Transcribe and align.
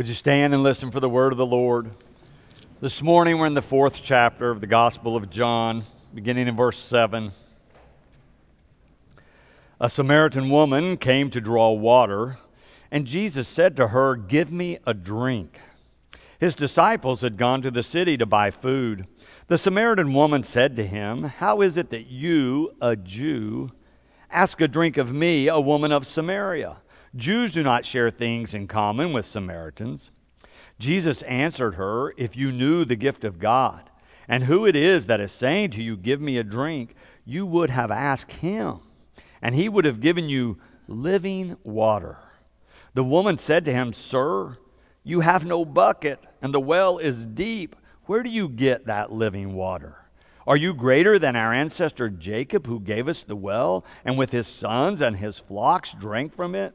Would 0.00 0.08
you 0.08 0.14
stand 0.14 0.54
and 0.54 0.62
listen 0.62 0.90
for 0.90 0.98
the 0.98 1.10
word 1.10 1.30
of 1.30 1.36
the 1.36 1.44
Lord? 1.44 1.90
This 2.80 3.02
morning 3.02 3.38
we're 3.38 3.46
in 3.46 3.52
the 3.52 3.60
fourth 3.60 4.00
chapter 4.02 4.50
of 4.50 4.62
the 4.62 4.66
Gospel 4.66 5.14
of 5.14 5.28
John, 5.28 5.84
beginning 6.14 6.48
in 6.48 6.56
verse 6.56 6.78
7. 6.78 7.32
A 9.78 9.90
Samaritan 9.90 10.48
woman 10.48 10.96
came 10.96 11.28
to 11.28 11.38
draw 11.38 11.72
water, 11.72 12.38
and 12.90 13.06
Jesus 13.06 13.46
said 13.46 13.76
to 13.76 13.88
her, 13.88 14.16
Give 14.16 14.50
me 14.50 14.78
a 14.86 14.94
drink. 14.94 15.60
His 16.38 16.54
disciples 16.54 17.20
had 17.20 17.36
gone 17.36 17.60
to 17.60 17.70
the 17.70 17.82
city 17.82 18.16
to 18.16 18.24
buy 18.24 18.50
food. 18.50 19.06
The 19.48 19.58
Samaritan 19.58 20.14
woman 20.14 20.44
said 20.44 20.76
to 20.76 20.86
him, 20.86 21.24
How 21.24 21.60
is 21.60 21.76
it 21.76 21.90
that 21.90 22.06
you, 22.06 22.74
a 22.80 22.96
Jew, 22.96 23.70
ask 24.30 24.62
a 24.62 24.66
drink 24.66 24.96
of 24.96 25.12
me, 25.12 25.48
a 25.48 25.60
woman 25.60 25.92
of 25.92 26.06
Samaria? 26.06 26.78
Jews 27.16 27.52
do 27.52 27.64
not 27.64 27.84
share 27.84 28.10
things 28.10 28.54
in 28.54 28.68
common 28.68 29.12
with 29.12 29.26
Samaritans. 29.26 30.12
Jesus 30.78 31.22
answered 31.22 31.74
her, 31.74 32.14
If 32.16 32.36
you 32.36 32.52
knew 32.52 32.84
the 32.84 32.94
gift 32.94 33.24
of 33.24 33.40
God, 33.40 33.90
and 34.28 34.44
who 34.44 34.64
it 34.64 34.76
is 34.76 35.06
that 35.06 35.20
is 35.20 35.32
saying 35.32 35.70
to 35.70 35.82
you, 35.82 35.96
Give 35.96 36.20
me 36.20 36.38
a 36.38 36.44
drink, 36.44 36.94
you 37.24 37.46
would 37.46 37.70
have 37.70 37.90
asked 37.90 38.32
him, 38.32 38.78
and 39.42 39.56
he 39.56 39.68
would 39.68 39.84
have 39.84 40.00
given 40.00 40.28
you 40.28 40.58
living 40.86 41.56
water. 41.64 42.18
The 42.94 43.04
woman 43.04 43.38
said 43.38 43.64
to 43.64 43.72
him, 43.72 43.92
Sir, 43.92 44.58
you 45.02 45.20
have 45.20 45.44
no 45.44 45.64
bucket, 45.64 46.24
and 46.40 46.54
the 46.54 46.60
well 46.60 46.98
is 46.98 47.26
deep. 47.26 47.74
Where 48.04 48.22
do 48.22 48.30
you 48.30 48.48
get 48.48 48.86
that 48.86 49.10
living 49.10 49.54
water? 49.54 49.96
Are 50.46 50.56
you 50.56 50.74
greater 50.74 51.18
than 51.18 51.34
our 51.34 51.52
ancestor 51.52 52.08
Jacob, 52.08 52.66
who 52.66 52.78
gave 52.78 53.08
us 53.08 53.24
the 53.24 53.36
well, 53.36 53.84
and 54.04 54.16
with 54.16 54.30
his 54.30 54.46
sons 54.46 55.00
and 55.00 55.16
his 55.16 55.40
flocks 55.40 55.92
drank 55.92 56.34
from 56.34 56.54
it? 56.54 56.74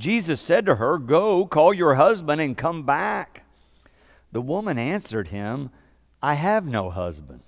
Jesus 0.00 0.40
said 0.40 0.64
to 0.64 0.76
her, 0.76 0.96
Go, 0.96 1.44
call 1.44 1.74
your 1.74 1.96
husband 1.96 2.40
and 2.40 2.56
come 2.56 2.84
back. 2.84 3.44
The 4.32 4.40
woman 4.40 4.78
answered 4.78 5.28
him, 5.28 5.68
I 6.22 6.34
have 6.34 6.64
no 6.64 6.88
husband. 6.88 7.42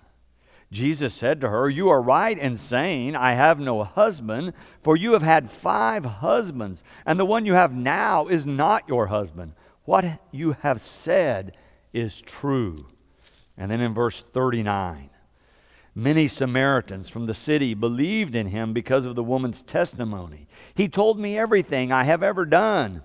Jesus 0.70 1.14
said 1.14 1.40
to 1.40 1.48
her, 1.48 1.70
You 1.70 1.88
are 1.88 2.02
right 2.02 2.38
in 2.38 2.58
saying, 2.58 3.16
I 3.16 3.32
have 3.32 3.58
no 3.58 3.82
husband, 3.84 4.52
for 4.82 4.96
you 4.96 5.14
have 5.14 5.22
had 5.22 5.50
five 5.50 6.04
husbands, 6.04 6.84
and 7.06 7.18
the 7.18 7.24
one 7.24 7.46
you 7.46 7.54
have 7.54 7.72
now 7.72 8.26
is 8.26 8.46
not 8.46 8.86
your 8.86 9.06
husband. 9.06 9.54
What 9.84 10.04
you 10.30 10.52
have 10.60 10.80
said 10.80 11.56
is 11.94 12.20
true. 12.20 12.86
And 13.56 13.70
then 13.70 13.80
in 13.80 13.94
verse 13.94 14.22
39, 14.34 15.08
Many 15.94 16.26
Samaritans 16.26 17.10
from 17.10 17.26
the 17.26 17.34
city 17.34 17.74
believed 17.74 18.34
in 18.34 18.46
him 18.46 18.72
because 18.72 19.04
of 19.04 19.14
the 19.14 19.22
woman's 19.22 19.60
testimony. 19.60 20.48
He 20.74 20.88
told 20.88 21.18
me 21.18 21.36
everything 21.36 21.92
I 21.92 22.04
have 22.04 22.22
ever 22.22 22.46
done. 22.46 23.02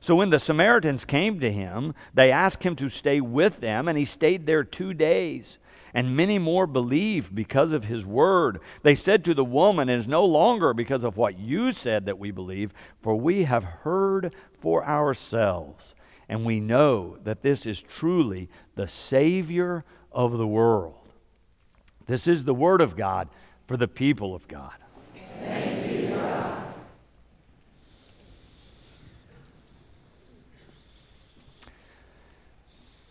So 0.00 0.16
when 0.16 0.30
the 0.30 0.38
Samaritans 0.38 1.04
came 1.04 1.38
to 1.40 1.52
him, 1.52 1.94
they 2.14 2.32
asked 2.32 2.62
him 2.62 2.74
to 2.76 2.88
stay 2.88 3.20
with 3.20 3.60
them, 3.60 3.86
and 3.86 3.98
he 3.98 4.06
stayed 4.06 4.46
there 4.46 4.64
two 4.64 4.94
days. 4.94 5.58
And 5.92 6.16
many 6.16 6.38
more 6.38 6.66
believed 6.66 7.34
because 7.34 7.72
of 7.72 7.84
his 7.84 8.06
word. 8.06 8.60
They 8.82 8.94
said 8.94 9.22
to 9.24 9.34
the 9.34 9.44
woman, 9.44 9.90
It 9.90 9.96
is 9.96 10.08
no 10.08 10.24
longer 10.24 10.72
because 10.72 11.04
of 11.04 11.18
what 11.18 11.38
you 11.38 11.72
said 11.72 12.06
that 12.06 12.18
we 12.18 12.30
believe, 12.30 12.72
for 13.02 13.16
we 13.16 13.44
have 13.44 13.64
heard 13.64 14.34
for 14.60 14.86
ourselves, 14.86 15.94
and 16.28 16.46
we 16.46 16.60
know 16.60 17.18
that 17.24 17.42
this 17.42 17.66
is 17.66 17.82
truly 17.82 18.48
the 18.76 18.88
Savior 18.88 19.84
of 20.12 20.38
the 20.38 20.46
world. 20.46 20.99
This 22.10 22.26
is 22.26 22.44
the 22.44 22.52
word 22.52 22.80
of 22.80 22.96
God 22.96 23.28
for 23.68 23.76
the 23.76 23.86
people 23.86 24.34
of 24.34 24.48
God. 24.48 24.72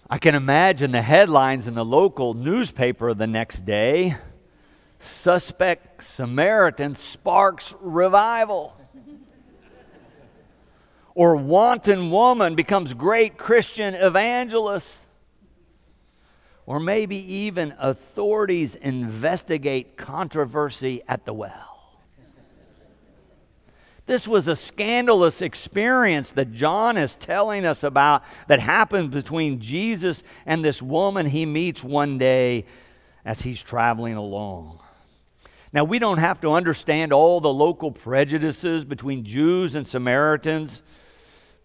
I 0.09 0.17
can 0.17 0.35
imagine 0.35 0.91
the 0.91 1.01
headlines 1.01 1.65
in 1.65 1.75
the 1.75 1.85
local 1.85 2.33
newspaper 2.33 3.13
the 3.13 3.25
next 3.25 3.63
day 3.63 4.17
Suspect 4.99 6.03
Samaritan 6.03 6.95
sparks 6.95 7.73
revival. 7.79 8.75
or 11.15 11.37
wanton 11.37 12.11
woman 12.11 12.55
becomes 12.55 12.93
great 12.93 13.37
Christian 13.37 13.95
evangelist. 13.95 15.05
Or 16.69 16.79
maybe 16.79 17.17
even 17.33 17.73
authorities 17.79 18.75
investigate 18.75 19.97
controversy 19.97 21.01
at 21.07 21.25
the 21.25 21.33
well. 21.33 21.97
This 24.05 24.27
was 24.27 24.47
a 24.47 24.55
scandalous 24.55 25.41
experience 25.41 26.31
that 26.33 26.51
John 26.51 26.95
is 26.95 27.15
telling 27.15 27.65
us 27.65 27.83
about 27.83 28.23
that 28.49 28.59
happened 28.59 29.09
between 29.09 29.59
Jesus 29.59 30.21
and 30.45 30.63
this 30.63 30.79
woman 30.79 31.25
he 31.25 31.43
meets 31.43 31.83
one 31.83 32.19
day 32.19 32.65
as 33.25 33.41
he's 33.41 33.63
traveling 33.63 34.13
along. 34.13 34.79
Now, 35.73 35.85
we 35.85 35.97
don't 35.97 36.19
have 36.19 36.39
to 36.41 36.51
understand 36.51 37.11
all 37.11 37.41
the 37.41 37.51
local 37.51 37.91
prejudices 37.91 38.85
between 38.85 39.25
Jews 39.25 39.73
and 39.73 39.87
Samaritans. 39.87 40.83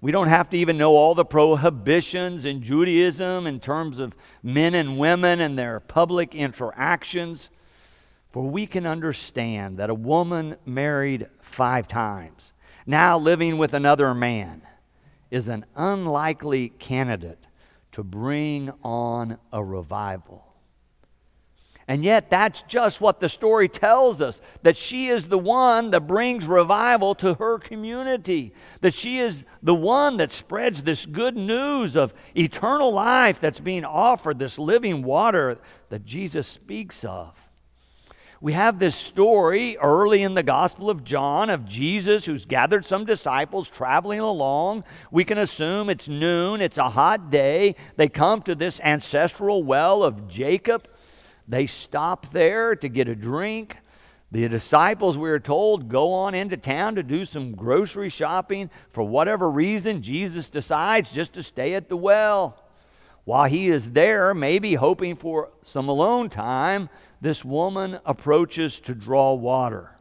We 0.05 0.13
don't 0.13 0.29
have 0.29 0.51
to 0.51 0.59
even 0.59 0.77
know 0.77 0.97
all 0.97 1.15
the 1.15 1.25
prohibitions 1.25 2.45
in 2.45 2.61
Judaism 2.61 3.47
in 3.47 3.59
terms 3.59 3.99
of 3.99 4.15
men 4.43 4.75
and 4.75 4.99
women 4.99 5.41
and 5.41 5.59
their 5.59 5.81
public 5.81 6.35
interactions. 6.35 7.49
For 8.31 8.43
we 8.43 8.67
can 8.67 8.85
understand 8.85 9.79
that 9.79 9.89
a 9.89 9.95
woman 9.95 10.57
married 10.67 11.29
five 11.41 11.89
times, 11.89 12.53
now 12.85 13.19
living 13.19 13.57
with 13.57 13.73
another 13.73 14.13
man, 14.13 14.61
is 15.31 15.49
an 15.49 15.65
unlikely 15.75 16.69
candidate 16.69 17.47
to 17.93 18.05
bring 18.05 18.73
on 18.83 19.39
a 19.55 19.65
revival. 19.65 20.54
And 21.87 22.03
yet, 22.03 22.31
that's 22.31 22.62
just 22.62 23.00
what 23.03 23.21
the 23.21 23.28
story 23.28 23.69
tells 23.69 24.22
us 24.22 24.41
that 24.62 24.77
she 24.77 25.09
is 25.09 25.28
the 25.28 25.39
one 25.39 25.91
that 25.91 26.06
brings 26.06 26.47
revival 26.47 27.15
to 27.17 27.34
her 27.34 27.59
community, 27.59 28.55
that 28.81 28.95
she 28.95 29.19
is 29.19 29.45
the 29.62 29.75
one 29.75 30.17
that 30.17 30.31
spreads 30.31 30.83
this 30.83 31.05
good 31.05 31.37
news 31.37 31.94
of 31.94 32.15
eternal 32.34 32.91
life 32.91 33.39
that's 33.39 33.61
being 33.61 33.84
offered, 33.84 34.39
this 34.39 34.59
living 34.59 35.03
water 35.03 35.59
that 35.91 36.06
Jesus 36.06 36.47
speaks 36.47 37.05
of. 37.05 37.39
We 38.41 38.53
have 38.53 38.78
this 38.78 38.97
story 38.97 39.77
early 39.78 40.23
in 40.23 40.34
the 40.34 40.43
Gospel 40.43 40.91
of 40.91 41.05
John 41.05 41.49
of 41.49 41.65
Jesus 41.65 42.27
who's 42.27 42.44
gathered 42.44 42.84
some 42.84 43.06
disciples 43.06 43.71
traveling 43.71 44.21
along. 44.21 44.84
We 45.11 45.25
can 45.25 45.39
assume 45.39 45.89
it's 45.89 46.09
noon, 46.09 46.61
it's 46.61 46.77
a 46.77 46.91
hot 46.91 47.31
day. 47.31 47.75
They 47.97 48.09
come 48.09 48.43
to 48.43 48.55
this 48.55 48.81
ancestral 48.81 49.62
well 49.62 50.03
of 50.03 50.28
Jacob. 50.28 50.89
They 51.47 51.66
stop 51.66 52.32
there 52.32 52.75
to 52.77 52.88
get 52.88 53.09
a 53.09 53.15
drink. 53.15 53.77
The 54.32 54.49
disciples, 54.49 55.16
we 55.16 55.31
are 55.31 55.38
told, 55.38 55.88
go 55.88 56.12
on 56.12 56.34
into 56.34 56.56
town 56.56 56.97
to 56.97 57.03
do 57.03 57.25
some 57.25 57.55
grocery 57.55 58.09
shopping. 58.09 58.71
For 58.91 59.05
whatever 59.05 59.50
reason, 59.50 60.03
Jesus 60.03 60.50
decides 60.50 61.12
just 61.12 61.34
to 61.34 61.43
stay 61.43 61.75
at 61.75 61.88
the 61.88 61.97
well. 61.97 62.60
While 63.25 63.44
he 63.49 63.69
is 63.69 63.93
there, 63.93 64.34
maybe 64.34 64.75
hoping 64.75 65.16
for 65.16 65.50
some 65.62 65.88
alone 65.88 66.31
time, 66.31 66.88
this 67.20 67.44
woman 67.44 67.99
approaches 68.05 68.81
to 68.81 68.94
draw 68.94 69.35
water. 69.35 69.97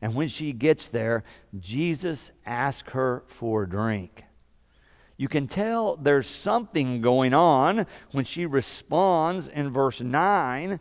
And 0.00 0.14
when 0.14 0.28
she 0.28 0.52
gets 0.52 0.88
there, 0.88 1.24
Jesus 1.58 2.30
asks 2.46 2.92
her 2.92 3.22
for 3.26 3.64
a 3.64 3.68
drink. 3.68 4.24
You 5.18 5.28
can 5.28 5.48
tell 5.48 5.96
there's 5.96 6.28
something 6.28 7.00
going 7.00 7.34
on 7.34 7.86
when 8.12 8.24
she 8.24 8.46
responds 8.46 9.48
in 9.48 9.70
verse 9.70 10.00
9 10.00 10.78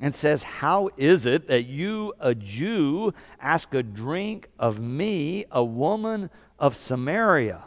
and 0.00 0.14
says, 0.14 0.42
How 0.42 0.88
is 0.96 1.26
it 1.26 1.48
that 1.48 1.64
you, 1.64 2.14
a 2.18 2.34
Jew, 2.34 3.12
ask 3.38 3.74
a 3.74 3.82
drink 3.82 4.48
of 4.58 4.80
me, 4.80 5.44
a 5.50 5.62
woman 5.62 6.30
of 6.58 6.74
Samaria? 6.74 7.62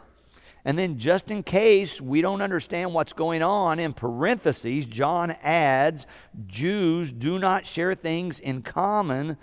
And 0.64 0.76
then, 0.76 0.98
just 0.98 1.30
in 1.30 1.44
case 1.44 2.00
we 2.00 2.20
don't 2.20 2.42
understand 2.42 2.92
what's 2.92 3.12
going 3.12 3.40
on, 3.40 3.78
in 3.78 3.92
parentheses, 3.92 4.86
John 4.86 5.30
adds, 5.40 6.08
Jews 6.48 7.12
do 7.12 7.38
not 7.38 7.64
share 7.64 7.94
things 7.94 8.40
in 8.40 8.62
common 8.62 9.38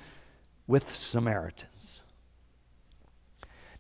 with 0.67 0.93
Samaritans. 0.93 2.01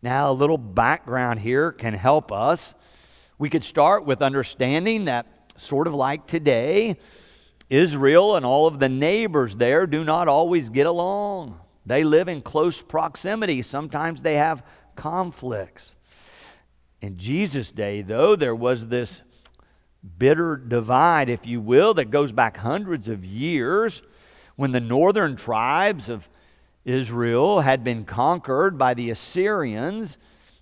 Now, 0.01 0.31
a 0.31 0.33
little 0.33 0.57
background 0.57 1.41
here 1.41 1.73
can 1.73 1.93
help 1.93 2.31
us. 2.31 2.73
We 3.37 3.49
could 3.49 3.63
start 3.63 4.05
with 4.05 4.21
understanding 4.21 5.05
that 5.05 5.25
sort 5.57 5.87
of 5.87 5.93
like 5.93 6.27
today, 6.27 6.97
Israel 7.69 8.35
and 8.35 8.45
all 8.45 8.67
of 8.67 8.79
the 8.79 8.89
neighbors 8.89 9.55
there 9.55 9.87
do 9.87 10.03
not 10.03 10.27
always 10.27 10.69
get 10.69 10.85
along. 10.85 11.59
They 11.85 12.03
live 12.03 12.27
in 12.27 12.41
close 12.41 12.81
proximity. 12.81 13.61
Sometimes 13.61 14.21
they 14.21 14.35
have 14.35 14.63
conflicts. 14.95 15.95
In 17.01 17.17
Jesus' 17.17 17.71
day, 17.71 18.01
though, 18.01 18.35
there 18.35 18.55
was 18.55 18.87
this 18.87 19.21
bitter 20.17 20.55
divide, 20.55 21.29
if 21.29 21.45
you 21.45 21.59
will, 21.59 21.93
that 21.95 22.11
goes 22.11 22.31
back 22.31 22.57
hundreds 22.57 23.07
of 23.07 23.25
years 23.25 24.01
when 24.55 24.71
the 24.71 24.79
northern 24.79 25.35
tribes 25.35 26.09
of 26.09 26.27
Israel 26.85 27.59
had 27.59 27.83
been 27.83 28.05
conquered 28.05 28.77
by 28.77 28.93
the 28.93 29.09
Assyrians. 29.09 30.17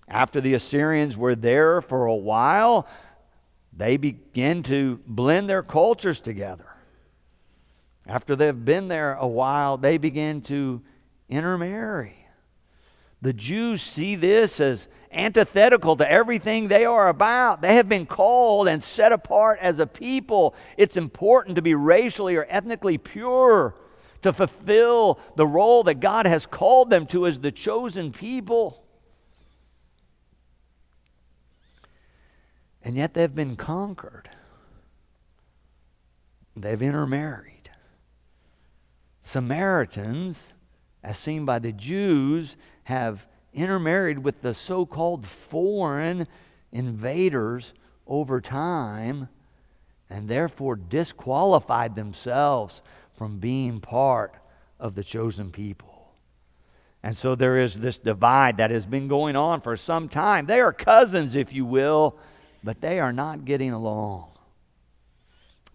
After 0.08 0.40
the 0.40 0.54
Assyrians 0.54 1.16
were 1.16 1.34
there 1.34 1.80
for 1.80 2.06
a 2.06 2.14
while, 2.14 2.86
they 3.76 3.96
begin 3.96 4.62
to 4.64 5.00
blend 5.06 5.48
their 5.48 5.62
cultures 5.62 6.20
together. 6.20 6.66
After 8.06 8.36
they've 8.36 8.64
been 8.64 8.88
there 8.88 9.14
a 9.14 9.26
while, 9.26 9.76
they 9.78 9.98
begin 9.98 10.42
to 10.42 10.82
intermarry. 11.28 12.16
The 13.22 13.32
Jews 13.32 13.80
see 13.80 14.14
this 14.16 14.60
as 14.60 14.86
antithetical 15.10 15.96
to 15.96 16.10
everything 16.10 16.68
they 16.68 16.84
are 16.84 17.08
about. 17.08 17.62
They 17.62 17.76
have 17.76 17.88
been 17.88 18.04
called 18.04 18.68
and 18.68 18.82
set 18.82 19.12
apart 19.12 19.58
as 19.60 19.78
a 19.78 19.86
people. 19.86 20.54
It's 20.76 20.98
important 20.98 21.56
to 21.56 21.62
be 21.62 21.74
racially 21.74 22.36
or 22.36 22.46
ethnically 22.50 22.98
pure, 22.98 23.74
to 24.20 24.34
fulfill 24.34 25.18
the 25.36 25.46
role 25.46 25.84
that 25.84 26.00
God 26.00 26.26
has 26.26 26.44
called 26.44 26.90
them 26.90 27.06
to 27.06 27.26
as 27.26 27.40
the 27.40 27.52
chosen 27.52 28.12
people. 28.12 28.83
And 32.84 32.96
yet 32.96 33.14
they've 33.14 33.34
been 33.34 33.56
conquered, 33.56 34.28
they've 36.54 36.82
intermarried. 36.82 37.70
Samaritans, 39.22 40.52
as 41.02 41.16
seen 41.16 41.46
by 41.46 41.58
the 41.58 41.72
Jews, 41.72 42.58
have 42.84 43.26
intermarried 43.54 44.18
with 44.18 44.42
the 44.42 44.52
so 44.52 44.84
called 44.84 45.26
foreign 45.26 46.28
invaders 46.72 47.72
over 48.06 48.40
time 48.40 49.28
and 50.10 50.28
therefore 50.28 50.76
disqualified 50.76 51.96
themselves 51.96 52.82
from 53.14 53.38
being 53.38 53.80
part 53.80 54.34
of 54.78 54.94
the 54.94 55.04
chosen 55.04 55.50
people. 55.50 56.12
And 57.02 57.16
so 57.16 57.34
there 57.34 57.58
is 57.58 57.80
this 57.80 57.98
divide 57.98 58.58
that 58.58 58.70
has 58.70 58.84
been 58.84 59.08
going 59.08 59.36
on 59.36 59.62
for 59.62 59.76
some 59.76 60.08
time. 60.08 60.46
They 60.46 60.60
are 60.60 60.72
cousins, 60.72 61.34
if 61.34 61.52
you 61.52 61.64
will, 61.64 62.18
but 62.64 62.80
they 62.80 62.98
are 62.98 63.12
not 63.12 63.44
getting 63.44 63.72
along. 63.72 64.30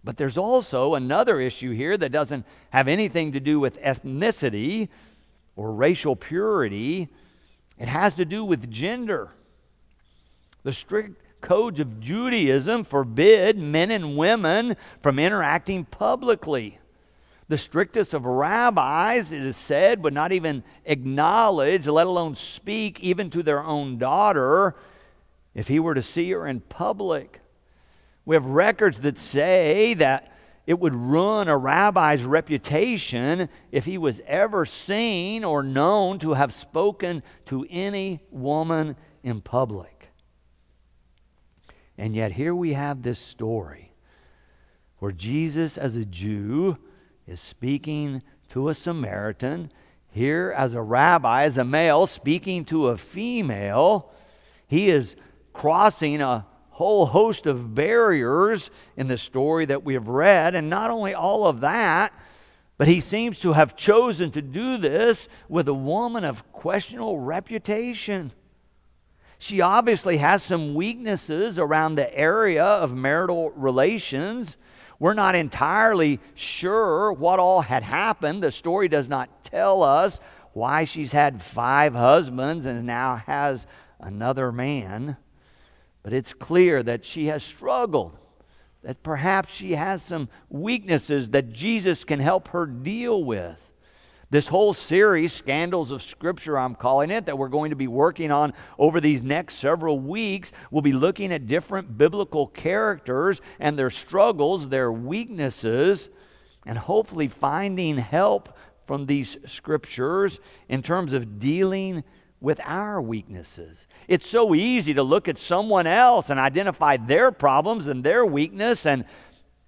But 0.02 0.16
there's 0.16 0.36
also 0.36 0.94
another 0.94 1.40
issue 1.40 1.72
here 1.72 1.96
that 1.96 2.10
doesn't 2.10 2.44
have 2.70 2.88
anything 2.88 3.32
to 3.32 3.40
do 3.40 3.60
with 3.60 3.80
ethnicity 3.80 4.88
or 5.56 5.72
racial 5.72 6.16
purity, 6.16 7.08
it 7.78 7.86
has 7.86 8.14
to 8.14 8.24
do 8.24 8.44
with 8.44 8.70
gender. 8.70 9.30
The 10.64 10.72
strict 10.72 11.22
codes 11.40 11.80
of 11.80 12.00
Judaism 12.00 12.84
forbid 12.84 13.58
men 13.58 13.90
and 13.90 14.16
women 14.16 14.76
from 15.02 15.18
interacting 15.18 15.84
publicly. 15.84 16.78
The 17.48 17.58
strictest 17.58 18.14
of 18.14 18.24
rabbis, 18.26 19.32
it 19.32 19.42
is 19.42 19.56
said, 19.56 20.02
would 20.02 20.14
not 20.14 20.32
even 20.32 20.62
acknowledge, 20.84 21.88
let 21.88 22.06
alone 22.06 22.34
speak, 22.34 23.00
even 23.00 23.28
to 23.30 23.42
their 23.42 23.62
own 23.62 23.98
daughter, 23.98 24.76
if 25.54 25.68
he 25.68 25.78
were 25.78 25.94
to 25.94 26.02
see 26.02 26.30
her 26.30 26.46
in 26.46 26.60
public. 26.60 27.40
We 28.24 28.36
have 28.36 28.46
records 28.46 29.00
that 29.00 29.18
say 29.18 29.94
that 29.94 30.32
it 30.66 30.78
would 30.78 30.94
ruin 30.94 31.48
a 31.48 31.56
rabbi's 31.56 32.22
reputation 32.22 33.48
if 33.72 33.86
he 33.86 33.98
was 33.98 34.20
ever 34.26 34.64
seen 34.64 35.42
or 35.42 35.62
known 35.62 36.18
to 36.20 36.34
have 36.34 36.52
spoken 36.52 37.22
to 37.46 37.66
any 37.68 38.20
woman 38.30 38.96
in 39.22 39.40
public. 39.40 40.10
And 41.98 42.14
yet, 42.14 42.32
here 42.32 42.54
we 42.54 42.72
have 42.74 43.02
this 43.02 43.18
story 43.18 43.92
where 44.98 45.12
Jesus, 45.12 45.76
as 45.76 45.96
a 45.96 46.04
Jew, 46.04 46.78
is 47.26 47.40
speaking 47.40 48.22
to 48.50 48.68
a 48.68 48.74
Samaritan. 48.74 49.72
Here, 50.08 50.54
as 50.56 50.74
a 50.74 50.82
rabbi, 50.82 51.44
as 51.44 51.58
a 51.58 51.64
male, 51.64 52.06
speaking 52.06 52.64
to 52.66 52.88
a 52.88 52.96
female, 52.96 54.10
he 54.66 54.88
is 54.88 55.16
crossing 55.60 56.22
a 56.22 56.46
whole 56.70 57.04
host 57.04 57.44
of 57.44 57.74
barriers 57.74 58.70
in 58.96 59.08
the 59.08 59.18
story 59.18 59.66
that 59.66 59.84
we 59.84 59.92
have 59.92 60.08
read. 60.08 60.54
And 60.54 60.70
not 60.70 60.90
only 60.90 61.12
all 61.12 61.46
of 61.46 61.60
that, 61.60 62.14
but 62.78 62.88
he 62.88 62.98
seems 62.98 63.38
to 63.40 63.52
have 63.52 63.76
chosen 63.76 64.30
to 64.30 64.40
do 64.40 64.78
this 64.78 65.28
with 65.50 65.68
a 65.68 65.74
woman 65.74 66.24
of 66.24 66.50
questionable 66.50 67.18
reputation. 67.18 68.32
She 69.36 69.60
obviously 69.60 70.16
has 70.16 70.42
some 70.42 70.72
weaknesses 70.72 71.58
around 71.58 71.96
the 71.96 72.18
area 72.18 72.64
of 72.64 72.94
marital 72.94 73.50
relations. 73.50 74.56
We're 74.98 75.12
not 75.12 75.34
entirely 75.34 76.20
sure 76.34 77.12
what 77.12 77.38
all 77.38 77.60
had 77.60 77.82
happened. 77.82 78.42
The 78.42 78.50
story 78.50 78.88
does 78.88 79.10
not 79.10 79.44
tell 79.44 79.82
us 79.82 80.20
why 80.54 80.84
she's 80.84 81.12
had 81.12 81.42
five 81.42 81.92
husbands 81.92 82.64
and 82.64 82.86
now 82.86 83.16
has 83.26 83.66
another 84.00 84.52
man. 84.52 85.18
But 86.02 86.12
it's 86.12 86.32
clear 86.32 86.82
that 86.82 87.04
she 87.04 87.26
has 87.26 87.42
struggled, 87.42 88.16
that 88.82 89.02
perhaps 89.02 89.52
she 89.52 89.74
has 89.74 90.02
some 90.02 90.28
weaknesses 90.48 91.30
that 91.30 91.52
Jesus 91.52 92.04
can 92.04 92.20
help 92.20 92.48
her 92.48 92.66
deal 92.66 93.22
with. 93.22 93.66
This 94.30 94.46
whole 94.46 94.72
series, 94.72 95.32
Scandals 95.32 95.90
of 95.90 96.04
Scripture, 96.04 96.56
I'm 96.56 96.76
calling 96.76 97.10
it, 97.10 97.26
that 97.26 97.36
we're 97.36 97.48
going 97.48 97.70
to 97.70 97.76
be 97.76 97.88
working 97.88 98.30
on 98.30 98.54
over 98.78 99.00
these 99.00 99.22
next 99.22 99.56
several 99.56 99.98
weeks, 99.98 100.52
we'll 100.70 100.82
be 100.82 100.92
looking 100.92 101.32
at 101.32 101.48
different 101.48 101.98
biblical 101.98 102.46
characters 102.46 103.40
and 103.58 103.76
their 103.76 103.90
struggles, 103.90 104.68
their 104.68 104.92
weaknesses, 104.92 106.10
and 106.64 106.78
hopefully 106.78 107.26
finding 107.26 107.98
help 107.98 108.56
from 108.86 109.06
these 109.06 109.36
scriptures 109.46 110.38
in 110.68 110.80
terms 110.80 111.12
of 111.12 111.40
dealing 111.40 112.04
with 112.40 112.60
our 112.64 113.02
weaknesses. 113.02 113.86
It's 114.08 114.26
so 114.26 114.54
easy 114.54 114.94
to 114.94 115.02
look 115.02 115.28
at 115.28 115.36
someone 115.38 115.86
else 115.86 116.30
and 116.30 116.40
identify 116.40 116.96
their 116.96 117.30
problems 117.30 117.86
and 117.86 118.02
their 118.02 118.24
weakness 118.24 118.86
and 118.86 119.04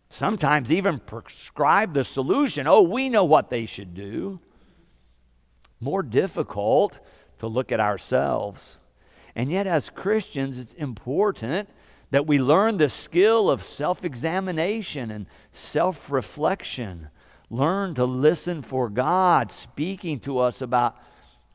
sometimes 0.09 0.73
even 0.73 0.99
prescribe 0.99 1.95
the 1.95 2.05
solution. 2.05 2.67
Oh, 2.67 2.83
we 2.83 3.09
know 3.09 3.25
what 3.25 3.51
they 3.51 3.67
should 3.67 3.95
do. 3.95 4.41
More 5.81 6.03
difficult 6.03 6.99
to 7.39 7.47
look 7.47 7.73
at 7.73 7.81
ourselves. 7.81 8.79
And 9.35 9.51
yet, 9.51 9.67
as 9.67 9.91
Christians, 9.91 10.59
it's 10.59 10.75
important 10.75 11.69
that 12.11 12.27
we 12.27 12.39
learn 12.39 12.77
the 12.77 12.91
skill 12.91 13.51
of 13.51 13.63
self 13.63 14.05
examination 14.05 15.11
and 15.11 15.27
self 15.53 16.11
reflection. 16.11 17.09
Learn 17.51 17.95
to 17.95 18.05
listen 18.05 18.63
for 18.63 18.89
God 18.89 19.51
speaking 19.51 20.21
to 20.21 20.39
us 20.39 20.63
about 20.63 20.97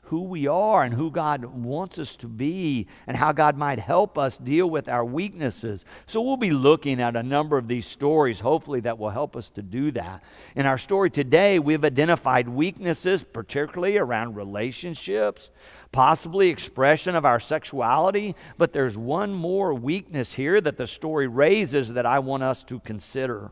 who 0.07 0.21
we 0.21 0.47
are 0.47 0.85
and 0.85 0.93
who 0.93 1.11
God 1.11 1.43
wants 1.43 1.99
us 1.99 2.15
to 2.17 2.27
be 2.27 2.87
and 3.07 3.17
how 3.17 3.33
God 3.33 3.57
might 3.57 3.77
help 3.77 4.17
us 4.17 4.37
deal 4.37 4.69
with 4.69 4.87
our 4.87 5.03
weaknesses. 5.03 5.83
So 6.05 6.21
we'll 6.21 6.37
be 6.37 6.51
looking 6.51 7.01
at 7.01 7.17
a 7.17 7.23
number 7.23 7.57
of 7.57 7.67
these 7.67 7.85
stories, 7.85 8.39
hopefully, 8.39 8.79
that 8.81 8.97
will 8.97 9.09
help 9.09 9.35
us 9.35 9.49
to 9.51 9.61
do 9.61 9.91
that. 9.91 10.23
In 10.55 10.65
our 10.65 10.77
story 10.77 11.09
today, 11.09 11.59
we've 11.59 11.83
identified 11.83 12.47
weaknesses, 12.47 13.21
particularly 13.21 13.97
around 13.97 14.37
relationships, 14.37 15.49
possibly 15.91 16.47
expression 16.47 17.13
of 17.13 17.25
our 17.25 17.39
sexuality, 17.41 18.33
but 18.57 18.71
there's 18.71 18.97
one 18.97 19.33
more 19.33 19.73
weakness 19.73 20.33
here 20.33 20.61
that 20.61 20.77
the 20.77 20.87
story 20.87 21.27
raises 21.27 21.91
that 21.93 22.05
I 22.05 22.19
want 22.19 22.43
us 22.43 22.63
to 22.65 22.79
consider. 22.79 23.51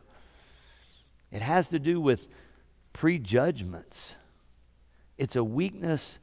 It 1.30 1.42
has 1.42 1.68
to 1.68 1.78
do 1.78 2.00
with 2.00 2.30
prejudgments. 2.94 4.16
It's 5.18 5.36
a 5.36 5.44
weakness 5.44 6.18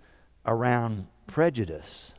around 0.45 1.07
prejudice. 1.27 2.13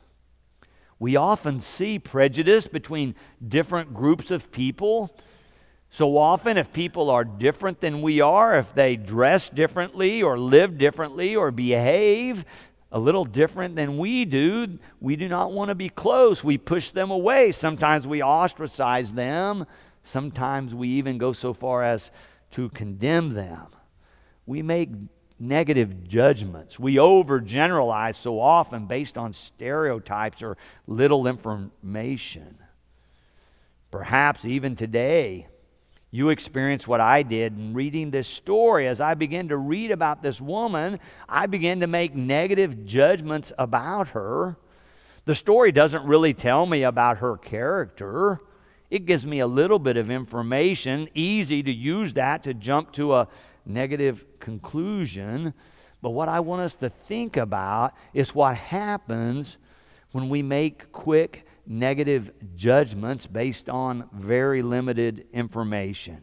We 0.98 1.16
often 1.16 1.60
see 1.60 1.98
prejudice 1.98 2.66
between 2.66 3.14
different 3.46 3.92
groups 3.92 4.30
of 4.30 4.50
people. 4.50 5.14
So 5.90 6.16
often, 6.16 6.56
if 6.56 6.72
people 6.72 7.10
are 7.10 7.24
different 7.24 7.80
than 7.80 8.02
we 8.02 8.20
are, 8.20 8.58
if 8.58 8.74
they 8.74 8.96
dress 8.96 9.48
differently 9.48 10.22
or 10.22 10.38
live 10.38 10.78
differently 10.78 11.36
or 11.36 11.50
behave 11.50 12.44
a 12.90 12.98
little 12.98 13.24
different 13.24 13.74
than 13.74 13.98
we 13.98 14.24
do, 14.24 14.78
we 15.00 15.16
do 15.16 15.28
not 15.28 15.52
want 15.52 15.68
to 15.68 15.74
be 15.74 15.88
close. 15.88 16.44
We 16.44 16.58
push 16.58 16.90
them 16.90 17.10
away. 17.10 17.50
Sometimes 17.52 18.06
we 18.06 18.22
ostracize 18.22 19.12
them. 19.12 19.66
Sometimes 20.04 20.74
we 20.74 20.88
even 20.88 21.18
go 21.18 21.32
so 21.32 21.52
far 21.52 21.82
as 21.82 22.10
to 22.52 22.68
condemn 22.70 23.34
them. 23.34 23.66
We 24.46 24.62
make 24.62 24.90
negative 25.38 26.06
judgments. 26.06 26.78
We 26.78 26.96
overgeneralize 26.96 28.14
so 28.16 28.38
often 28.38 28.86
based 28.86 29.18
on 29.18 29.32
stereotypes 29.32 30.42
or 30.42 30.56
little 30.86 31.26
information. 31.26 32.56
Perhaps 33.90 34.44
even 34.44 34.76
today, 34.76 35.46
you 36.10 36.30
experience 36.30 36.86
what 36.86 37.00
I 37.00 37.24
did 37.24 37.58
in 37.58 37.74
reading 37.74 38.10
this 38.10 38.28
story. 38.28 38.86
As 38.86 39.00
I 39.00 39.14
began 39.14 39.48
to 39.48 39.56
read 39.56 39.90
about 39.90 40.22
this 40.22 40.40
woman, 40.40 41.00
I 41.28 41.46
began 41.46 41.80
to 41.80 41.88
make 41.88 42.14
negative 42.14 42.86
judgments 42.86 43.52
about 43.58 44.08
her. 44.10 44.56
The 45.24 45.34
story 45.34 45.72
doesn't 45.72 46.04
really 46.04 46.34
tell 46.34 46.66
me 46.66 46.84
about 46.84 47.18
her 47.18 47.36
character. 47.36 48.40
It 48.90 49.06
gives 49.06 49.26
me 49.26 49.40
a 49.40 49.46
little 49.46 49.80
bit 49.80 49.96
of 49.96 50.10
information, 50.10 51.08
easy 51.14 51.62
to 51.64 51.72
use 51.72 52.12
that 52.12 52.44
to 52.44 52.54
jump 52.54 52.92
to 52.92 53.14
a 53.14 53.28
negative 53.66 54.33
conclusion. 54.44 55.54
But 56.02 56.10
what 56.10 56.28
I 56.28 56.40
want 56.40 56.62
us 56.62 56.76
to 56.76 56.90
think 56.90 57.36
about 57.36 57.94
is 58.12 58.34
what 58.34 58.56
happens 58.56 59.56
when 60.12 60.28
we 60.28 60.42
make 60.42 60.92
quick 60.92 61.46
negative 61.66 62.30
judgments 62.54 63.26
based 63.26 63.68
on 63.68 64.08
very 64.12 64.62
limited 64.62 65.26
information. 65.32 66.22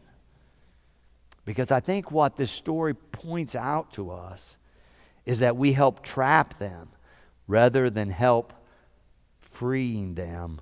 Because 1.44 1.72
I 1.72 1.80
think 1.80 2.12
what 2.12 2.36
this 2.36 2.52
story 2.52 2.94
points 2.94 3.56
out 3.56 3.92
to 3.94 4.12
us 4.12 4.56
is 5.26 5.40
that 5.40 5.56
we 5.56 5.72
help 5.72 6.04
trap 6.04 6.58
them 6.60 6.90
rather 7.48 7.90
than 7.90 8.08
help 8.08 8.52
freeing 9.40 10.14
them 10.14 10.60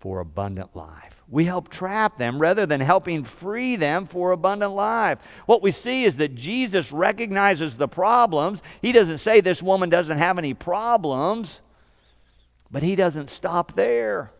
for 0.00 0.20
abundant 0.20 0.74
life. 0.74 1.11
We 1.28 1.44
help 1.44 1.68
trap 1.68 2.18
them 2.18 2.38
rather 2.38 2.66
than 2.66 2.80
helping 2.80 3.24
free 3.24 3.76
them 3.76 4.06
for 4.06 4.32
abundant 4.32 4.72
life. 4.72 5.18
What 5.46 5.62
we 5.62 5.70
see 5.70 6.04
is 6.04 6.16
that 6.18 6.34
Jesus 6.34 6.92
recognizes 6.92 7.76
the 7.76 7.88
problems. 7.88 8.62
He 8.82 8.92
doesn't 8.92 9.18
say 9.18 9.40
this 9.40 9.62
woman 9.62 9.88
doesn't 9.88 10.18
have 10.18 10.38
any 10.38 10.54
problems. 10.54 11.62
But 12.70 12.82
he 12.82 12.96
doesn't 12.96 13.28
stop 13.28 13.76
there. 13.76 14.32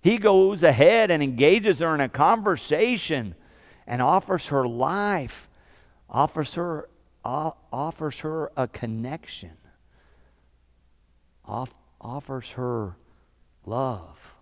He 0.00 0.18
goes 0.18 0.62
ahead 0.62 1.10
and 1.10 1.22
engages 1.22 1.78
her 1.78 1.94
in 1.94 2.00
a 2.00 2.08
conversation 2.08 3.34
and 3.86 4.02
offers 4.02 4.48
her 4.48 4.66
life, 4.66 5.48
offers 6.08 6.54
her, 6.54 6.88
uh, 7.24 7.52
offers 7.72 8.20
her 8.20 8.50
a 8.56 8.66
connection, 8.68 9.56
off, 11.44 11.74
offers 12.00 12.50
her 12.50 12.96
love. 13.64 14.33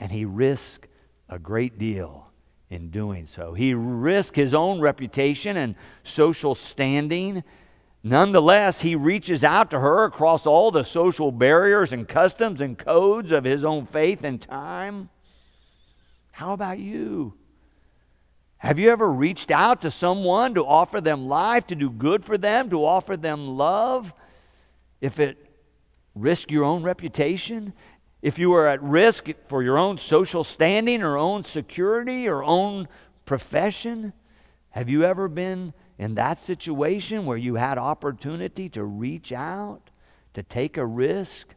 And 0.00 0.10
he 0.12 0.24
risks 0.24 0.88
a 1.28 1.38
great 1.38 1.78
deal 1.78 2.30
in 2.70 2.90
doing 2.90 3.26
so. 3.26 3.54
He 3.54 3.74
risked 3.74 4.36
his 4.36 4.54
own 4.54 4.80
reputation 4.80 5.56
and 5.56 5.74
social 6.02 6.54
standing 6.54 7.42
Nonetheless, 8.02 8.80
he 8.80 8.94
reaches 8.94 9.42
out 9.42 9.70
to 9.70 9.80
her 9.80 10.04
across 10.04 10.46
all 10.46 10.70
the 10.70 10.84
social 10.84 11.32
barriers 11.32 11.92
and 11.92 12.06
customs 12.06 12.60
and 12.60 12.78
codes 12.78 13.32
of 13.32 13.44
his 13.44 13.64
own 13.64 13.86
faith 13.86 14.24
and 14.24 14.40
time. 14.40 15.08
How 16.30 16.52
about 16.52 16.78
you? 16.78 17.34
Have 18.58 18.78
you 18.78 18.90
ever 18.90 19.12
reached 19.12 19.50
out 19.50 19.80
to 19.82 19.90
someone 19.90 20.54
to 20.54 20.64
offer 20.64 21.00
them 21.00 21.26
life, 21.26 21.66
to 21.68 21.74
do 21.74 21.90
good 21.90 22.24
for 22.24 22.38
them, 22.38 22.70
to 22.70 22.84
offer 22.84 23.16
them 23.16 23.56
love? 23.56 24.12
If 25.00 25.18
it 25.18 25.36
risked 26.14 26.50
your 26.50 26.64
own 26.64 26.82
reputation, 26.82 27.72
if 28.20 28.38
you 28.38 28.52
are 28.54 28.66
at 28.66 28.82
risk 28.82 29.28
for 29.46 29.62
your 29.62 29.78
own 29.78 29.98
social 29.98 30.42
standing 30.42 31.02
or 31.02 31.16
own 31.16 31.44
security 31.44 32.28
or 32.28 32.42
own 32.42 32.88
profession, 33.24 34.12
have 34.70 34.88
you 34.88 35.04
ever 35.04 35.28
been 35.28 35.72
in 35.98 36.14
that 36.16 36.38
situation 36.38 37.26
where 37.26 37.36
you 37.36 37.54
had 37.54 37.78
opportunity 37.78 38.68
to 38.70 38.84
reach 38.84 39.32
out, 39.32 39.90
to 40.34 40.42
take 40.42 40.76
a 40.76 40.86
risk 40.86 41.54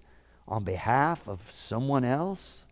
on 0.47 0.63
behalf 0.63 1.27
of 1.27 1.49
someone 1.51 2.03
else? 2.03 2.65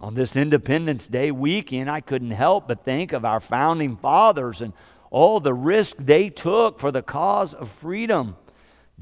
On 0.00 0.14
this 0.14 0.36
Independence 0.36 1.06
Day 1.06 1.30
weekend, 1.30 1.90
I 1.90 2.00
couldn't 2.00 2.30
help 2.30 2.66
but 2.66 2.84
think 2.84 3.12
of 3.12 3.24
our 3.24 3.40
founding 3.40 3.96
fathers 3.96 4.62
and 4.62 4.72
all 5.10 5.38
the 5.38 5.54
risk 5.54 5.96
they 5.98 6.30
took 6.30 6.80
for 6.80 6.90
the 6.90 7.02
cause 7.02 7.52
of 7.52 7.68
freedom. 7.68 8.36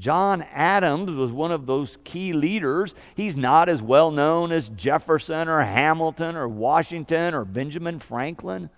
John 0.01 0.41
Adams 0.51 1.11
was 1.11 1.31
one 1.31 1.51
of 1.51 1.67
those 1.67 1.99
key 2.03 2.33
leaders. 2.33 2.95
He's 3.13 3.35
not 3.37 3.69
as 3.69 3.83
well 3.83 4.09
known 4.09 4.51
as 4.51 4.69
Jefferson 4.69 5.47
or 5.47 5.61
Hamilton 5.61 6.35
or 6.35 6.47
Washington 6.47 7.35
or 7.35 7.45
Benjamin 7.45 7.99
Franklin. 7.99 8.71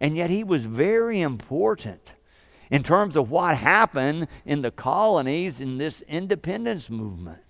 And 0.00 0.16
yet 0.16 0.30
he 0.30 0.42
was 0.42 0.64
very 0.64 1.20
important 1.20 2.14
in 2.70 2.82
terms 2.82 3.14
of 3.14 3.30
what 3.30 3.58
happened 3.58 4.26
in 4.46 4.62
the 4.62 4.70
colonies 4.70 5.60
in 5.60 5.76
this 5.76 6.00
independence 6.08 6.88
movement. 6.88 7.49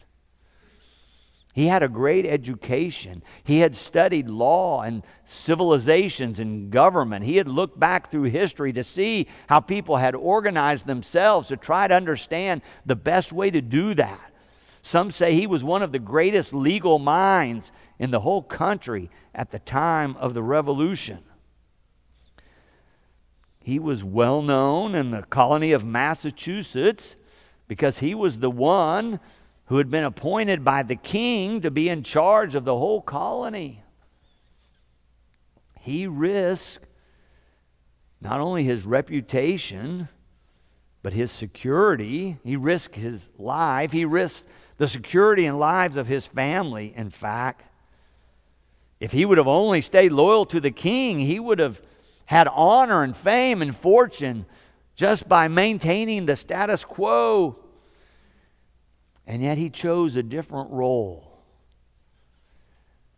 He 1.52 1.66
had 1.66 1.82
a 1.82 1.88
great 1.88 2.26
education. 2.26 3.22
He 3.42 3.58
had 3.58 3.74
studied 3.74 4.30
law 4.30 4.82
and 4.82 5.02
civilizations 5.24 6.38
and 6.38 6.70
government. 6.70 7.24
He 7.24 7.36
had 7.36 7.48
looked 7.48 7.78
back 7.78 8.10
through 8.10 8.24
history 8.24 8.72
to 8.74 8.84
see 8.84 9.26
how 9.48 9.60
people 9.60 9.96
had 9.96 10.14
organized 10.14 10.86
themselves 10.86 11.48
to 11.48 11.56
try 11.56 11.88
to 11.88 11.94
understand 11.94 12.62
the 12.86 12.94
best 12.94 13.32
way 13.32 13.50
to 13.50 13.60
do 13.60 13.94
that. 13.94 14.32
Some 14.82 15.10
say 15.10 15.34
he 15.34 15.46
was 15.46 15.64
one 15.64 15.82
of 15.82 15.92
the 15.92 15.98
greatest 15.98 16.54
legal 16.54 16.98
minds 16.98 17.72
in 17.98 18.10
the 18.10 18.20
whole 18.20 18.42
country 18.42 19.10
at 19.34 19.50
the 19.50 19.58
time 19.58 20.16
of 20.16 20.34
the 20.34 20.42
Revolution. 20.42 21.18
He 23.62 23.78
was 23.78 24.02
well 24.02 24.40
known 24.40 24.94
in 24.94 25.10
the 25.10 25.22
colony 25.22 25.72
of 25.72 25.84
Massachusetts 25.84 27.16
because 27.68 27.98
he 27.98 28.14
was 28.14 28.38
the 28.38 28.50
one 28.50 29.20
who 29.70 29.78
had 29.78 29.88
been 29.88 30.02
appointed 30.02 30.64
by 30.64 30.82
the 30.82 30.96
king 30.96 31.60
to 31.60 31.70
be 31.70 31.88
in 31.88 32.02
charge 32.02 32.56
of 32.56 32.64
the 32.64 32.76
whole 32.76 33.00
colony. 33.00 33.80
He 35.78 36.08
risked 36.08 36.84
not 38.20 38.40
only 38.40 38.64
his 38.64 38.84
reputation, 38.84 40.08
but 41.04 41.12
his 41.12 41.30
security. 41.30 42.36
He 42.42 42.56
risked 42.56 42.96
his 42.96 43.28
life. 43.38 43.92
He 43.92 44.04
risked 44.04 44.48
the 44.76 44.88
security 44.88 45.46
and 45.46 45.60
lives 45.60 45.96
of 45.96 46.08
his 46.08 46.26
family, 46.26 46.92
in 46.96 47.10
fact. 47.10 47.62
If 48.98 49.12
he 49.12 49.24
would 49.24 49.38
have 49.38 49.46
only 49.46 49.82
stayed 49.82 50.10
loyal 50.10 50.46
to 50.46 50.58
the 50.58 50.72
king, 50.72 51.20
he 51.20 51.38
would 51.38 51.60
have 51.60 51.80
had 52.26 52.48
honor 52.48 53.04
and 53.04 53.16
fame 53.16 53.62
and 53.62 53.76
fortune 53.76 54.46
just 54.96 55.28
by 55.28 55.46
maintaining 55.46 56.26
the 56.26 56.34
status 56.34 56.84
quo. 56.84 57.56
And 59.30 59.44
yet 59.44 59.58
he 59.58 59.70
chose 59.70 60.16
a 60.16 60.24
different 60.24 60.72
role. 60.72 61.38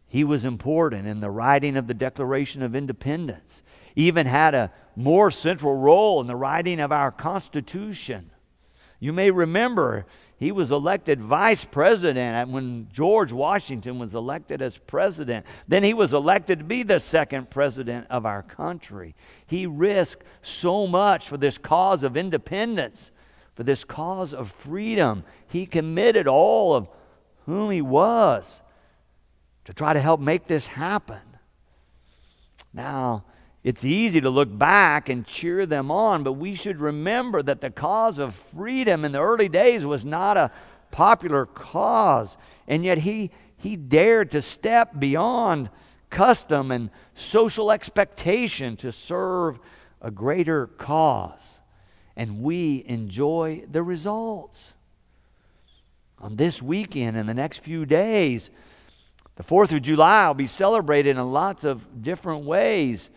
He 0.06 0.24
was 0.24 0.44
important 0.44 1.08
in 1.08 1.20
the 1.20 1.30
writing 1.30 1.74
of 1.74 1.86
the 1.86 1.94
Declaration 1.94 2.62
of 2.62 2.76
Independence, 2.76 3.62
even 3.96 4.26
had 4.26 4.54
a 4.54 4.70
more 4.94 5.30
central 5.30 5.74
role 5.74 6.20
in 6.20 6.26
the 6.26 6.36
writing 6.36 6.80
of 6.80 6.92
our 6.92 7.10
Constitution. 7.10 8.30
You 9.00 9.14
may 9.14 9.30
remember 9.30 10.04
he 10.36 10.52
was 10.52 10.70
elected 10.70 11.18
vice 11.18 11.64
president 11.64 12.50
when 12.50 12.88
George 12.92 13.32
Washington 13.32 13.98
was 13.98 14.14
elected 14.14 14.60
as 14.60 14.76
president. 14.76 15.46
Then 15.66 15.82
he 15.82 15.94
was 15.94 16.12
elected 16.12 16.58
to 16.58 16.64
be 16.66 16.82
the 16.82 17.00
second 17.00 17.48
president 17.48 18.06
of 18.10 18.26
our 18.26 18.42
country. 18.42 19.14
He 19.46 19.64
risked 19.64 20.24
so 20.42 20.86
much 20.86 21.30
for 21.30 21.38
this 21.38 21.56
cause 21.56 22.02
of 22.02 22.18
independence, 22.18 23.12
for 23.54 23.62
this 23.62 23.84
cause 23.84 24.32
of 24.32 24.50
freedom. 24.50 25.24
He 25.48 25.66
committed 25.66 26.26
all 26.26 26.74
of 26.74 26.88
whom 27.46 27.70
he 27.70 27.82
was 27.82 28.62
to 29.64 29.72
try 29.72 29.92
to 29.92 30.00
help 30.00 30.20
make 30.20 30.46
this 30.46 30.66
happen. 30.66 31.20
Now, 32.72 33.24
it's 33.62 33.84
easy 33.84 34.20
to 34.20 34.30
look 34.30 34.56
back 34.56 35.08
and 35.08 35.26
cheer 35.26 35.66
them 35.66 35.90
on, 35.90 36.24
but 36.24 36.32
we 36.32 36.54
should 36.54 36.80
remember 36.80 37.42
that 37.42 37.60
the 37.60 37.70
cause 37.70 38.18
of 38.18 38.34
freedom 38.34 39.04
in 39.04 39.12
the 39.12 39.20
early 39.20 39.48
days 39.48 39.86
was 39.86 40.04
not 40.04 40.36
a 40.36 40.50
popular 40.90 41.46
cause. 41.46 42.36
And 42.66 42.84
yet 42.84 42.98
he, 42.98 43.30
he 43.56 43.76
dared 43.76 44.32
to 44.32 44.42
step 44.42 44.98
beyond 44.98 45.70
custom 46.10 46.70
and 46.70 46.90
social 47.14 47.70
expectation 47.70 48.76
to 48.78 48.90
serve 48.90 49.60
a 50.00 50.10
greater 50.10 50.66
cause. 50.66 51.60
And 52.16 52.42
we 52.42 52.84
enjoy 52.86 53.64
the 53.70 53.82
results. 53.82 54.74
On 56.18 56.36
this 56.36 56.62
weekend 56.62 57.16
and 57.16 57.28
the 57.28 57.34
next 57.34 57.58
few 57.58 57.84
days, 57.84 58.50
the 59.36 59.42
4th 59.42 59.74
of 59.74 59.82
July 59.82 60.28
will 60.28 60.34
be 60.34 60.46
celebrated 60.46 61.16
in 61.16 61.32
lots 61.32 61.64
of 61.64 62.02
different 62.02 62.44
ways. 62.44 63.10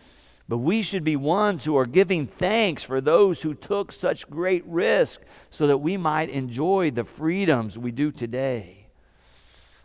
But 0.48 0.58
we 0.58 0.82
should 0.82 1.04
be 1.04 1.16
ones 1.16 1.64
who 1.64 1.76
are 1.76 1.86
giving 1.86 2.26
thanks 2.26 2.82
for 2.82 3.00
those 3.00 3.42
who 3.42 3.54
took 3.54 3.92
such 3.92 4.30
great 4.30 4.64
risk 4.66 5.20
so 5.50 5.66
that 5.66 5.78
we 5.78 5.96
might 5.96 6.30
enjoy 6.30 6.90
the 6.90 7.04
freedoms 7.04 7.78
we 7.78 7.90
do 7.90 8.10
today. 8.10 8.86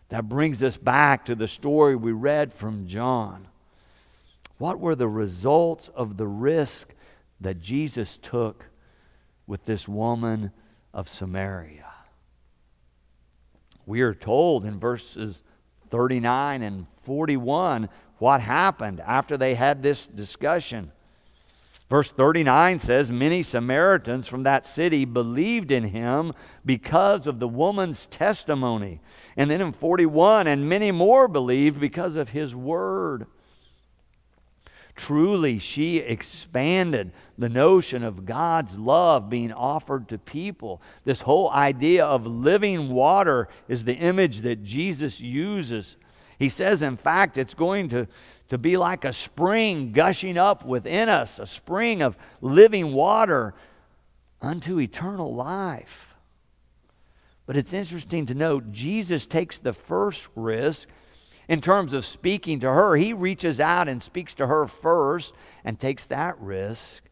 That 0.10 0.30
brings 0.30 0.62
us 0.62 0.78
back 0.78 1.26
to 1.26 1.36
the 1.36 1.48
story 1.48 1.96
we 1.96 2.12
read 2.12 2.54
from 2.54 2.88
John. 2.88 3.48
What 4.58 4.80
were 4.80 4.96
the 4.96 5.08
results 5.08 5.90
of 5.96 6.18
the 6.18 6.28
risk 6.28 6.94
that 7.40 7.62
Jesus 7.62 8.18
took 8.18 8.66
with 9.52 9.66
this 9.66 9.86
woman 9.86 10.50
of 10.94 11.10
Samaria? 11.10 11.92
We 13.86 14.00
are 14.00 14.14
told 14.14 14.64
in 14.64 14.80
verses 14.80 15.44
39 15.90 16.62
and 16.62 16.88
41 17.04 17.90
what 18.18 18.40
happened 18.40 19.02
after 19.02 19.36
they 19.36 19.56
had 19.56 19.84
this 19.84 20.08
discussion. 20.08 20.94
Verse 21.90 22.08
39 22.10 22.80
says, 22.80 23.12
Many 23.12 23.44
Samaritans 23.44 24.26
from 24.26 24.44
that 24.44 24.66
city 24.66 25.04
believed 25.04 25.70
in 25.70 25.84
him 25.84 26.32
because 26.66 27.28
of 27.28 27.40
the 27.40 27.48
woman's 27.50 28.06
testimony. 28.06 29.02
And 29.36 29.52
then 29.52 29.60
in 29.60 29.74
41, 29.74 30.48
and 30.48 30.70
many 30.70 30.94
more 30.94 31.28
believed 31.28 31.82
because 31.82 32.16
of 32.16 32.30
his 32.30 32.56
word. 32.56 33.28
Truly, 34.96 35.60
she 35.60 35.98
expanded 35.98 37.12
the 37.38 37.50
notion 37.50 38.04
of 38.04 38.26
God's 38.26 38.78
love 38.78 39.30
being 39.30 39.54
offered 39.54 40.10
to 40.10 40.18
people. 40.18 40.82
This 41.06 41.22
whole 41.22 41.50
idea 41.50 42.06
of 42.06 42.26
living 42.26 42.90
water 42.90 43.48
is 43.68 43.84
the 43.84 43.96
image 43.96 44.42
that 44.42 44.64
Jesus 44.64 45.22
uses. 45.22 45.96
He 46.38 46.50
says, 46.50 46.82
in 46.82 46.98
fact, 46.98 47.38
it's 47.38 47.54
going 47.54 47.90
to 47.90 48.08
to 48.52 48.58
be 48.58 48.76
like 48.76 49.06
a 49.06 49.14
spring 49.14 49.94
gushing 49.94 50.38
up 50.38 50.66
within 50.66 51.08
us, 51.08 51.40
a 51.40 51.46
spring 51.46 52.02
of 52.02 52.18
living 52.42 52.92
water 52.92 53.54
unto 54.42 54.78
eternal 54.78 55.34
life. 55.34 56.18
But 57.46 57.56
it's 57.56 57.72
interesting 57.72 58.26
to 58.26 58.34
note 58.34 58.74
Jesus 58.74 59.26
takes 59.26 59.58
the 59.58 59.72
first 59.72 60.28
risk 60.36 60.90
in 61.52 61.60
terms 61.60 61.92
of 61.92 62.06
speaking 62.06 62.62
to 62.62 62.72
her. 62.72 62.96
He 62.96 63.12
reaches 63.12 63.60
out 63.60 63.90
and 63.90 64.02
speaks 64.02 64.34
to 64.36 64.48
her 64.48 64.68
first 64.68 65.34
and 65.66 65.78
takes 65.78 66.06
that 66.06 66.40
risk. 66.40 67.04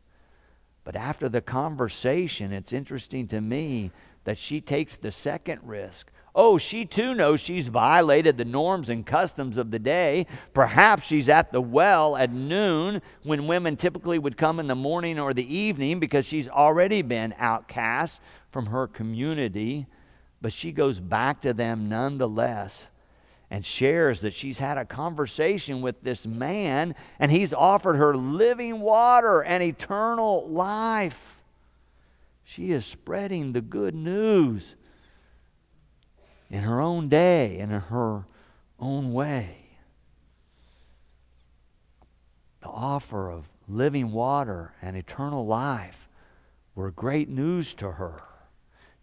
But 0.86 0.96
after 0.96 1.28
the 1.28 1.42
conversation, 1.42 2.54
it's 2.54 2.72
interesting 2.72 3.28
to 3.28 3.42
me 3.42 3.92
that 4.24 4.38
she 4.38 4.62
takes 4.62 4.96
the 4.96 5.12
second 5.12 5.60
risk 5.64 6.10
Oh, 6.36 6.58
she 6.58 6.86
too 6.86 7.16
knows 7.16 7.42
she's 7.42 7.68
violated 7.68 8.38
the 8.38 8.46
norms 8.46 8.88
and 8.88 9.06
customs 9.06 9.58
of 9.58 9.72
the 9.72 9.80
day. 9.80 10.28
Perhaps 10.54 11.08
she's 11.08 11.28
at 11.28 11.52
the 11.52 11.60
well 11.60 12.16
at 12.16 12.32
noon 12.32 13.02
when 13.24 13.48
women 13.48 13.76
typically 13.76 14.20
would 14.20 14.38
come 14.38 14.60
in 14.60 14.68
the 14.68 14.76
morning 14.76 15.20
or 15.20 15.34
the 15.34 15.54
evening 15.54 16.00
because 16.00 16.26
she's 16.26 16.48
already 16.48 17.02
been 17.02 17.34
outcast 17.40 18.22
from 18.52 18.68
her 18.68 18.88
community. 18.88 19.88
But 20.40 20.54
she 20.54 20.72
goes 20.72 21.00
back 21.00 21.42
to 21.42 21.54
them 21.54 21.90
nonetheless 21.90 22.88
and 23.52 23.66
shares 23.66 24.22
that 24.22 24.34
she's 24.34 24.60
had 24.60 24.78
a 24.78 24.86
conversation 24.86 25.82
with 25.82 26.02
this 26.04 26.28
man 26.28 26.94
and 27.20 27.32
he's 27.32 27.54
offered 27.54 27.96
her 27.96 28.16
living 28.16 28.80
water 28.80 29.42
and 29.42 29.64
eternal 29.64 30.48
life. 30.50 31.42
She 32.44 32.72
is 32.72 32.86
spreading 32.86 33.54
the 33.54 33.62
good 33.62 33.96
news 33.96 34.76
in 36.50 36.64
her 36.64 36.80
own 36.82 37.10
day 37.10 37.60
and 37.60 37.72
in 37.72 37.80
her 37.80 38.26
own 38.80 39.14
way. 39.14 39.56
The 42.62 42.70
offer 42.70 43.30
of 43.30 43.48
living 43.68 44.12
water 44.12 44.74
and 44.82 44.98
eternal 44.98 45.46
life 45.46 46.10
were 46.76 46.92
great 46.92 47.30
news 47.30 47.74
to 47.76 47.92
her. 47.92 48.22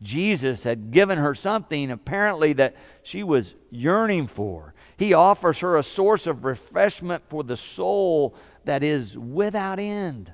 Jesus 0.02 0.62
had 0.62 0.90
given 0.90 1.18
her 1.18 1.34
something 1.34 1.90
apparently 1.90 2.52
that 2.54 2.76
she 3.02 3.22
was 3.22 3.54
yearning 3.70 4.26
for. 4.26 4.74
He 4.96 5.14
offers 5.14 5.60
her 5.60 5.76
a 5.76 5.82
source 5.82 6.26
of 6.26 6.44
refreshment 6.44 7.22
for 7.28 7.42
the 7.42 7.56
soul 7.56 8.34
that 8.64 8.82
is 8.82 9.16
without 9.16 9.78
end. 9.78 10.32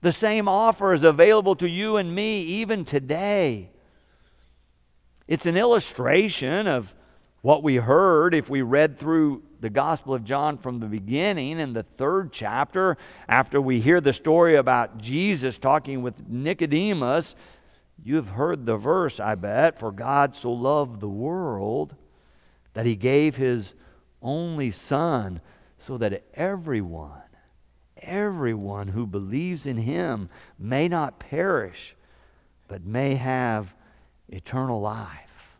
The 0.00 0.12
same 0.12 0.48
offer 0.48 0.92
is 0.92 1.02
available 1.02 1.56
to 1.56 1.68
you 1.68 1.96
and 1.96 2.14
me 2.14 2.40
even 2.42 2.84
today. 2.84 3.70
It's 5.26 5.46
an 5.46 5.56
illustration 5.56 6.66
of 6.66 6.94
what 7.42 7.62
we 7.62 7.76
heard 7.76 8.34
if 8.34 8.48
we 8.48 8.62
read 8.62 8.98
through 8.98 9.42
the 9.60 9.70
Gospel 9.70 10.14
of 10.14 10.24
John 10.24 10.56
from 10.56 10.78
the 10.78 10.86
beginning 10.86 11.58
in 11.58 11.72
the 11.72 11.82
third 11.82 12.32
chapter, 12.32 12.96
after 13.28 13.60
we 13.60 13.80
hear 13.80 14.00
the 14.00 14.12
story 14.12 14.56
about 14.56 14.98
Jesus 14.98 15.58
talking 15.58 16.02
with 16.02 16.28
Nicodemus. 16.28 17.34
You've 18.02 18.30
heard 18.30 18.64
the 18.64 18.76
verse, 18.76 19.20
I 19.20 19.34
bet, 19.34 19.78
for 19.78 19.92
God 19.92 20.34
so 20.34 20.52
loved 20.52 21.00
the 21.00 21.08
world 21.08 21.94
that 22.74 22.86
he 22.86 22.96
gave 22.96 23.36
his 23.36 23.74
only 24.22 24.70
Son 24.70 25.40
so 25.78 25.98
that 25.98 26.24
everyone, 26.34 27.22
everyone 27.96 28.88
who 28.88 29.06
believes 29.06 29.66
in 29.66 29.76
him 29.76 30.28
may 30.58 30.88
not 30.88 31.18
perish, 31.18 31.96
but 32.66 32.84
may 32.84 33.14
have 33.16 33.74
eternal 34.28 34.80
life. 34.80 35.58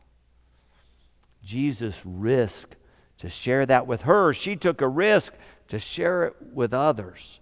Jesus 1.43 2.03
risked 2.05 2.77
to 3.19 3.29
share 3.31 3.67
that 3.67 3.87
with 3.87 4.03
her. 4.03 4.33
She 4.33 4.55
took 4.55 4.81
a 4.81 4.89
risk 4.89 5.33
to 5.69 5.79
share 5.79 6.25
it 6.25 6.37
with 6.53 6.73
others. 6.73 7.41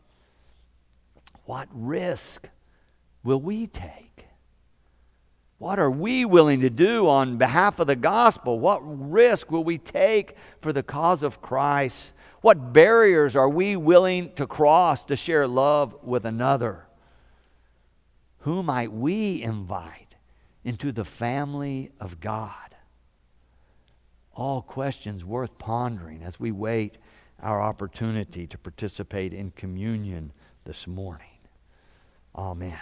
What 1.44 1.68
risk 1.72 2.48
will 3.22 3.40
we 3.40 3.66
take? 3.66 4.25
What 5.58 5.78
are 5.78 5.90
we 5.90 6.24
willing 6.24 6.60
to 6.60 6.70
do 6.70 7.08
on 7.08 7.38
behalf 7.38 7.78
of 7.78 7.86
the 7.86 7.96
gospel? 7.96 8.58
What 8.58 8.80
risk 8.82 9.50
will 9.50 9.64
we 9.64 9.78
take 9.78 10.36
for 10.60 10.72
the 10.72 10.82
cause 10.82 11.22
of 11.22 11.40
Christ? 11.40 12.12
What 12.42 12.72
barriers 12.72 13.36
are 13.36 13.48
we 13.48 13.76
willing 13.76 14.34
to 14.34 14.46
cross 14.46 15.04
to 15.06 15.16
share 15.16 15.46
love 15.46 15.96
with 16.02 16.26
another? 16.26 16.86
Who 18.40 18.62
might 18.62 18.92
we 18.92 19.42
invite? 19.42 20.06
into 20.66 20.90
the 20.90 21.04
family 21.04 21.92
of 22.00 22.20
God? 22.20 22.74
All 24.34 24.60
questions 24.60 25.24
worth 25.24 25.56
pondering 25.58 26.24
as 26.24 26.40
we 26.40 26.50
wait 26.50 26.98
our 27.40 27.62
opportunity 27.62 28.48
to 28.48 28.58
participate 28.58 29.32
in 29.32 29.52
communion 29.52 30.32
this 30.64 30.88
morning. 30.88 31.38
Amen. 32.34 32.76